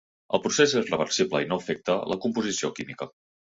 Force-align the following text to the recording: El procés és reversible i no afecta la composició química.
El 0.37 0.41
procés 0.45 0.73
és 0.81 0.89
reversible 0.93 1.43
i 1.45 1.47
no 1.53 1.61
afecta 1.65 1.99
la 2.15 2.19
composició 2.27 2.75
química. 2.81 3.13